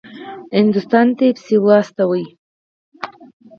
هندوستان 0.59 1.07
ته 1.17 1.23
یې 1.27 1.31
پسې 1.35 1.55
واخیست. 1.59 1.97